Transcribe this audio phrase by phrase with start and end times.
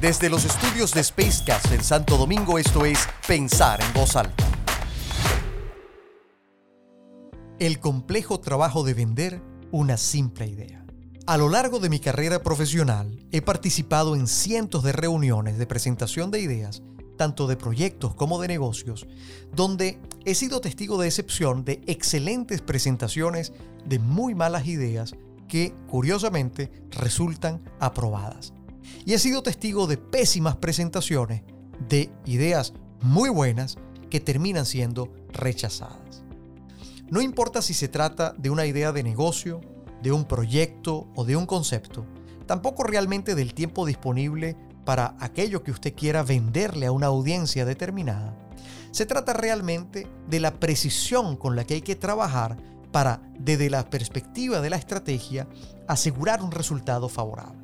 [0.00, 4.46] Desde los estudios de Spacecast en Santo Domingo, esto es Pensar en Voz Alta.
[7.58, 10.86] El complejo trabajo de vender una simple idea.
[11.26, 16.30] A lo largo de mi carrera profesional, he participado en cientos de reuniones de presentación
[16.30, 16.82] de ideas,
[17.18, 19.06] tanto de proyectos como de negocios,
[19.54, 23.52] donde he sido testigo de excepción de excelentes presentaciones
[23.84, 25.12] de muy malas ideas
[25.46, 28.54] que, curiosamente, resultan aprobadas.
[29.04, 31.42] Y he sido testigo de pésimas presentaciones
[31.88, 33.78] de ideas muy buenas
[34.10, 36.22] que terminan siendo rechazadas.
[37.08, 39.60] No importa si se trata de una idea de negocio,
[40.02, 42.06] de un proyecto o de un concepto,
[42.46, 48.36] tampoco realmente del tiempo disponible para aquello que usted quiera venderle a una audiencia determinada.
[48.90, 52.56] Se trata realmente de la precisión con la que hay que trabajar
[52.90, 55.48] para, desde la perspectiva de la estrategia,
[55.86, 57.59] asegurar un resultado favorable.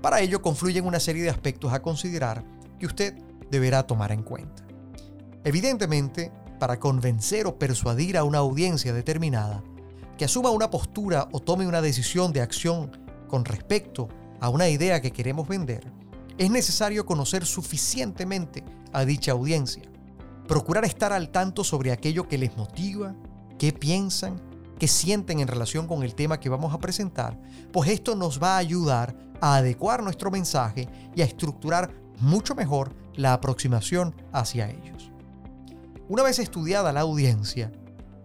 [0.00, 2.44] Para ello confluyen una serie de aspectos a considerar
[2.78, 3.14] que usted
[3.50, 4.64] deberá tomar en cuenta.
[5.44, 9.62] Evidentemente, para convencer o persuadir a una audiencia determinada
[10.16, 12.90] que asuma una postura o tome una decisión de acción
[13.28, 14.08] con respecto
[14.40, 15.92] a una idea que queremos vender,
[16.38, 19.82] es necesario conocer suficientemente a dicha audiencia,
[20.46, 23.14] procurar estar al tanto sobre aquello que les motiva,
[23.58, 24.40] qué piensan,
[24.78, 27.38] qué sienten en relación con el tema que vamos a presentar,
[27.72, 32.94] pues esto nos va a ayudar a adecuar nuestro mensaje y a estructurar mucho mejor
[33.14, 35.10] la aproximación hacia ellos.
[36.08, 37.70] Una vez estudiada la audiencia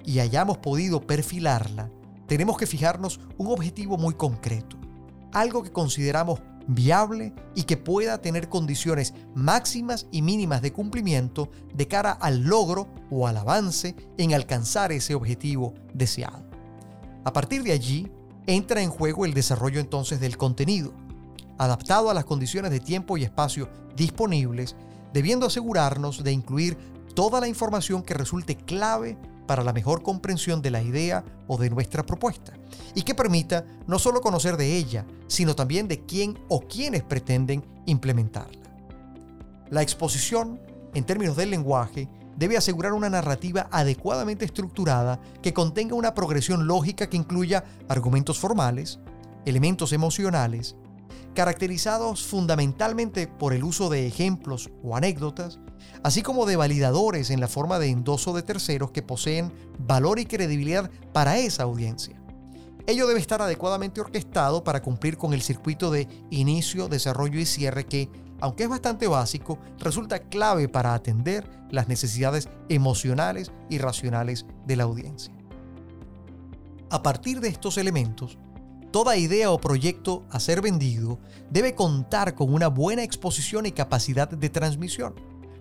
[0.06, 1.90] y hayamos podido perfilarla,
[2.28, 4.78] tenemos que fijarnos un objetivo muy concreto,
[5.34, 11.88] algo que consideramos viable y que pueda tener condiciones máximas y mínimas de cumplimiento de
[11.88, 16.44] cara al logro o al avance en alcanzar ese objetivo deseado.
[17.26, 18.12] A partir de allí,
[18.48, 20.94] entra en juego el desarrollo entonces del contenido,
[21.58, 24.76] adaptado a las condiciones de tiempo y espacio disponibles,
[25.14, 26.78] debiendo asegurarnos de incluir
[27.14, 31.70] toda la información que resulte clave para la mejor comprensión de la idea o de
[31.70, 32.54] nuestra propuesta
[32.96, 37.64] y que permita no solo conocer de ella, sino también de quién o quiénes pretenden
[37.86, 38.62] implementarla.
[39.70, 40.60] La exposición,
[40.94, 42.08] en términos del lenguaje,
[42.38, 49.00] debe asegurar una narrativa adecuadamente estructurada que contenga una progresión lógica que incluya argumentos formales,
[49.46, 50.76] elementos emocionales,
[51.34, 55.60] caracterizados fundamentalmente por el uso de ejemplos o anécdotas,
[56.04, 60.26] así como de validadores en la forma de endoso de terceros que poseen valor y
[60.26, 62.20] credibilidad para esa audiencia.
[62.86, 67.86] Ello debe estar adecuadamente orquestado para cumplir con el circuito de inicio, desarrollo y cierre
[67.86, 68.10] que,
[68.42, 74.84] aunque es bastante básico, resulta clave para atender las necesidades emocionales y racionales de la
[74.84, 75.34] audiencia.
[76.90, 78.38] A partir de estos elementos,
[78.94, 81.18] Toda idea o proyecto a ser vendido
[81.50, 85.16] debe contar con una buena exposición y capacidad de transmisión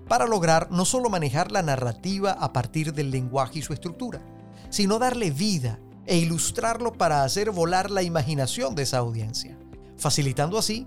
[0.06, 4.20] para lograr no solo manejar la narrativa a partir del lenguaje y su estructura,
[4.68, 9.58] sino darle vida e ilustrarlo para hacer volar la imaginación de esa audiencia,
[9.96, 10.86] facilitando así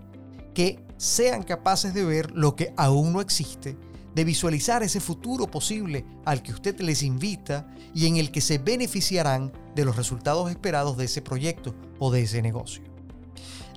[0.54, 3.76] que sean capaces de ver lo que aún no existe,
[4.16, 8.58] de visualizar ese futuro posible al que usted les invita y en el que se
[8.58, 12.82] beneficiarán de los resultados esperados de ese proyecto o de ese negocio.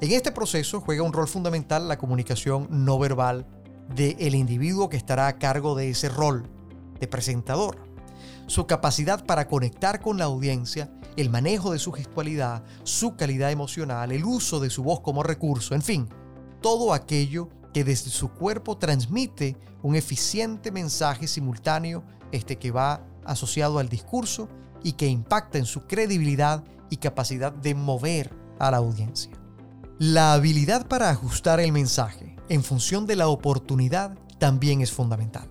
[0.00, 3.47] En este proceso juega un rol fundamental la comunicación no verbal
[3.97, 6.48] del individuo que estará a cargo de ese rol
[7.00, 7.77] de presentador.
[8.47, 14.12] Su capacidad para conectar con la audiencia, el manejo de su gestualidad, su calidad emocional,
[14.12, 16.09] el uso de su voz como recurso, en fin,
[16.60, 17.48] todo aquello
[17.78, 22.03] que desde su cuerpo transmite un eficiente mensaje simultáneo
[22.33, 24.49] este que va asociado al discurso
[24.83, 29.31] y que impacta en su credibilidad y capacidad de mover a la audiencia.
[30.00, 35.49] La habilidad para ajustar el mensaje en función de la oportunidad también es fundamental.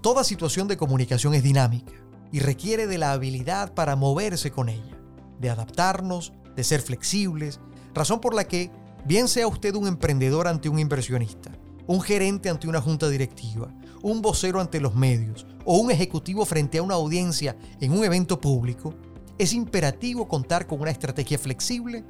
[0.00, 1.92] Toda situación de comunicación es dinámica
[2.32, 4.98] y requiere de la habilidad para moverse con ella,
[5.38, 7.60] de adaptarnos, de ser flexibles,
[7.92, 8.70] razón por la que,
[9.08, 11.50] bien sea usted un emprendedor ante un inversionista,
[11.86, 13.72] un gerente ante una junta directiva,
[14.02, 18.38] un vocero ante los medios o un ejecutivo frente a una audiencia en un evento
[18.38, 18.94] público,
[19.38, 22.04] es imperativo contar con una estrategia flexible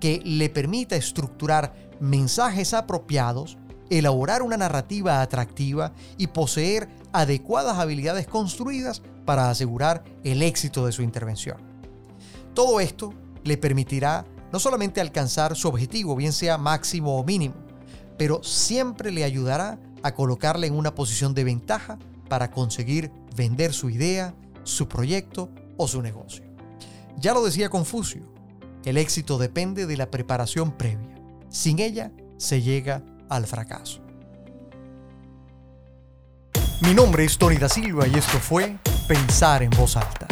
[0.00, 3.56] que le permita estructurar mensajes apropiados,
[3.88, 11.02] elaborar una narrativa atractiva y poseer adecuadas habilidades construidas para asegurar el éxito de su
[11.02, 11.58] intervención.
[12.54, 13.14] Todo esto
[13.44, 17.54] le permitirá no solamente alcanzar su objetivo, bien sea máximo o mínimo,
[18.18, 21.98] pero siempre le ayudará a colocarle en una posición de ventaja
[22.28, 26.44] para conseguir vender su idea, su proyecto o su negocio.
[27.18, 28.22] Ya lo decía Confucio,
[28.84, 31.14] el éxito depende de la preparación previa.
[31.48, 34.00] Sin ella se llega al fracaso.
[36.80, 40.29] Mi nombre es Tony da Silva y esto fue Pensar en voz alta.